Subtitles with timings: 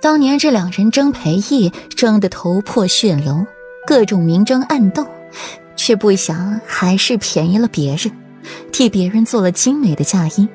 [0.00, 3.46] 当年这两人争裴义，争得头破血流，
[3.86, 5.06] 各种明争暗斗，
[5.76, 8.10] 却不想还是便宜了别人，
[8.72, 10.48] 替别人做了精美的嫁衣。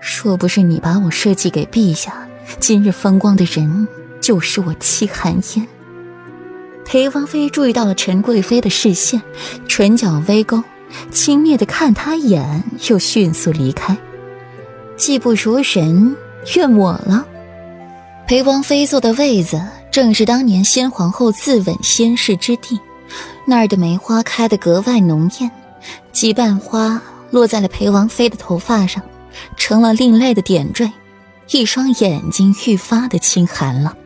[0.00, 2.26] 若不是你把我设计给陛下，
[2.58, 3.86] 今日风光的人
[4.20, 5.66] 就是我戚寒烟。
[6.84, 9.22] 裴王妃注意到了陈贵妃的视线，
[9.68, 10.64] 唇角微勾，
[11.12, 13.96] 轻蔑的看他一眼，又迅速离开。
[14.96, 16.16] 技不如人，
[16.56, 17.24] 怨我了。
[18.28, 19.58] 裴王妃坐的位子，
[19.90, 22.78] 正是当年先皇后自刎仙逝之地，
[23.46, 25.50] 那儿的梅花开得格外浓艳，
[26.12, 27.00] 几瓣花
[27.30, 29.02] 落在了裴王妃的头发上。
[29.56, 30.92] 成了另类的点缀，
[31.52, 33.96] 一双眼睛愈发的清寒了。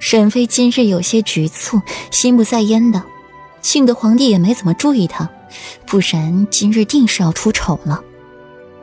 [0.00, 1.80] 沈妃今日有些局促，
[2.10, 3.00] 心不在焉的，
[3.60, 5.30] 幸得皇帝也没怎么注意她，
[5.86, 8.02] 不然今日定是要出丑了。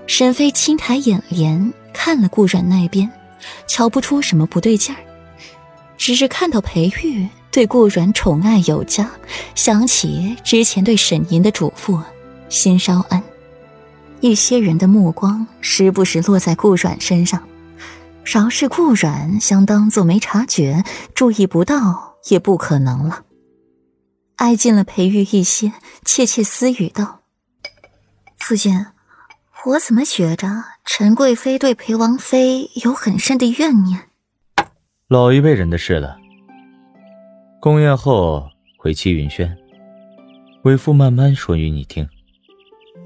[0.08, 3.11] 沈妃轻抬眼帘看了顾阮那边，
[3.67, 4.99] 瞧不出什么不对劲儿，
[5.97, 9.09] 只是看到裴玉对顾阮宠爱有加，
[9.55, 12.02] 想起之前对沈吟的嘱咐，
[12.50, 13.22] 心稍安。
[14.22, 17.47] 一些人的目光时不时落在顾阮身上，
[18.25, 20.83] 饶是顾阮想当做没察觉、
[21.16, 23.23] 注意不到，也不可能了。
[24.35, 25.73] 挨近了裴玉一些，
[26.06, 27.22] 窃窃私语道
[28.38, 28.85] ：“父亲，
[29.65, 30.47] 我怎么觉着
[30.85, 34.09] 陈贵妃对裴王妃有很深的怨念？”
[35.07, 36.17] 老一辈人的事了。
[37.59, 39.57] 宫宴后回七云轩，
[40.63, 42.07] 为父慢慢说与你听。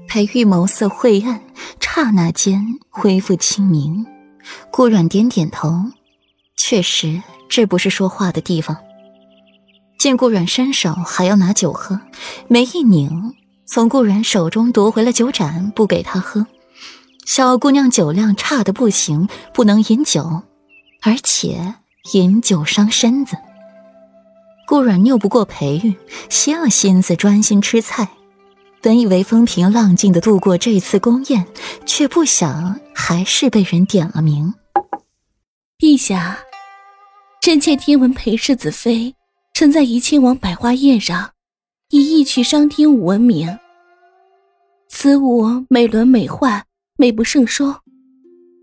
[0.06, 1.42] 裴玉眸色晦暗，
[1.80, 4.06] 刹那间恢复清明。
[4.70, 5.72] 顾阮点点头，
[6.56, 8.76] 确实这不是说话的地方。
[9.98, 11.98] 见顾阮伸手还要拿酒喝，
[12.46, 13.34] 眉一拧，
[13.66, 16.46] 从顾阮手中夺回了酒盏，不给他喝。
[17.24, 20.42] 小姑娘酒量差的不行，不能饮酒，
[21.02, 21.74] 而且
[22.12, 23.36] 饮酒伤身子。
[24.66, 25.94] 顾阮拗不过裴玉，
[26.28, 28.08] 歇了心思，专心吃菜。
[28.82, 31.46] 本以为风平浪静的度过这次宫宴，
[31.86, 34.52] 却不想还是被人点了名。
[35.78, 36.38] 陛下，
[37.40, 39.14] 臣妾听闻裴世子妃
[39.54, 41.30] 曾在怡亲王百花宴上
[41.96, 43.56] 以一曲伤听舞闻名，
[44.88, 46.64] 此舞美轮美奂，
[46.96, 47.72] 美不胜收。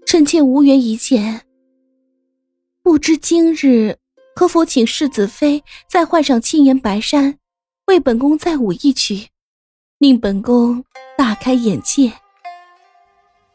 [0.06, 1.44] 臣妾无缘一见，
[2.84, 3.98] 不知今日
[4.36, 7.38] 可否请世子妃再换上青颜白衫，
[7.86, 9.30] 为本宫再舞一曲？
[9.98, 10.84] 令本宫
[11.18, 12.12] 大开眼界。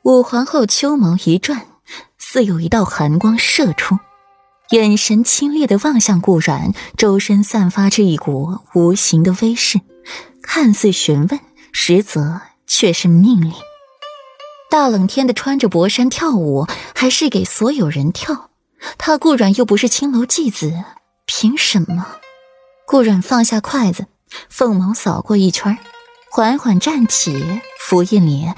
[0.04, 1.66] 武皇后秋眸一转，
[2.16, 3.94] 似有一道寒光射出，
[4.70, 9.80] 眼神清冽的望向顾阮，周身散发着一股无形的威势，
[10.42, 11.40] 看似询问，
[11.72, 13.52] 实则却是命令。
[14.68, 18.50] 大冷天的穿着薄衫跳舞，还是给所有人跳？
[18.98, 20.84] 他顾阮又不是青楼妓子，
[21.26, 22.16] 凭什么？
[22.86, 24.06] 顾阮放下筷子，
[24.50, 25.78] 凤眸扫过一圈。
[26.28, 28.56] 缓缓站起，拂一脸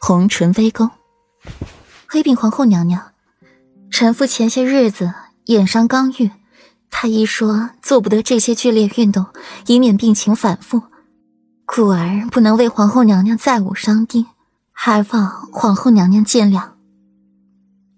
[0.00, 0.88] 红唇微勾。
[2.06, 3.12] 回禀皇后娘娘，
[3.90, 5.12] 臣妇前些日子
[5.48, 6.30] 眼伤刚愈，
[6.90, 9.24] 太医说做不得这些剧烈运动，
[9.66, 10.82] 以免病情反复，
[11.64, 14.26] 故而不能为皇后娘娘再舞伤丁，
[14.72, 16.72] 还望皇后娘娘见谅。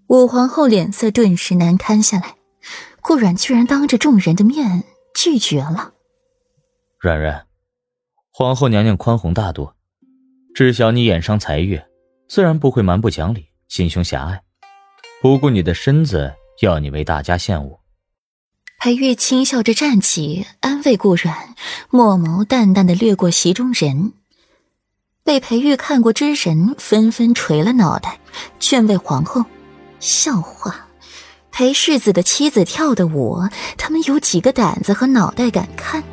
[0.07, 2.35] 武皇后脸色顿时难堪下来，
[3.01, 5.91] 顾阮居然当着众人的面拒绝了。
[7.01, 7.47] 阮阮。
[8.31, 9.73] 皇后娘娘宽宏大度，
[10.55, 11.81] 知晓你眼伤才愈，
[12.29, 14.41] 自然不会蛮不讲理、心胸狭隘，
[15.21, 17.79] 不顾你的身子，要你为大家献舞。
[18.79, 21.53] 裴玉轻笑着站起，安慰顾阮，
[21.91, 24.13] 墨眸淡淡的掠过席中人。
[25.23, 28.19] 被裴玉看过之人纷纷垂了脑袋，
[28.59, 29.45] 劝慰皇后
[29.99, 30.87] ：“笑话，
[31.51, 33.39] 裴世子的妻子跳的舞，
[33.77, 36.03] 他们有几个胆子和脑袋敢看？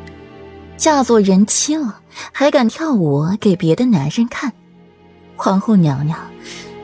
[0.77, 2.01] 嫁做人妻了。”
[2.33, 4.51] 还敢跳舞给别的男人看，
[5.37, 6.19] 皇后娘娘，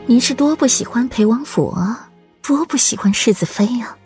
[0.05, 2.04] 您是多不喜欢裴王府啊，
[2.47, 3.97] 多不喜欢世子妃呀？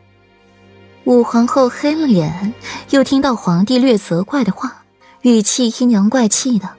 [1.04, 2.54] 武皇后黑了脸，
[2.92, 4.86] 又听到皇帝略责怪的话，
[5.24, 6.70] 语气阴阳怪气的。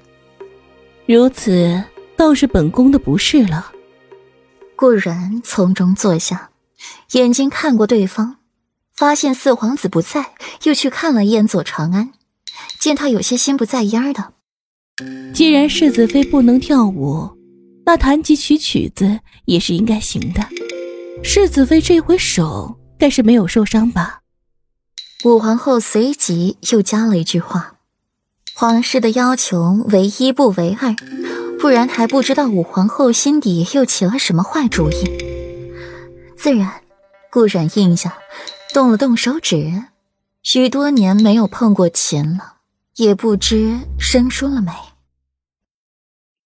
[1.05, 1.85] 如此，
[2.17, 3.73] 倒是本宫的不是了。
[4.75, 6.49] 顾然从中坐下，
[7.13, 8.37] 眼睛看过对方，
[8.95, 10.33] 发现四皇子不在，
[10.63, 12.13] 又去看了一眼左长安，
[12.79, 14.33] 见他有些心不在焉的。
[15.35, 17.37] 既然世子妃不能跳舞，
[17.85, 20.43] 那弹几曲曲子也是应该行的。
[21.23, 24.21] 世子妃这回手该是没有受伤吧？
[25.25, 27.77] 武皇后随即又加了一句话
[28.55, 30.95] ：“皇室的要求为一不为二，
[31.61, 35.05] 不然还不知道武皇后心底又起了什么坏主意。”
[36.37, 36.83] 自然，
[37.31, 38.17] 顾染应下，
[38.73, 39.85] 动了动手指。
[40.43, 42.55] 许多年没有碰过琴了，
[42.97, 44.73] 也不知生疏了没。